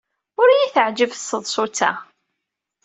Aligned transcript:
Ur 0.41 0.47
iyi-teɛjib 0.49 1.11
tseḍsut-a. 1.13 1.91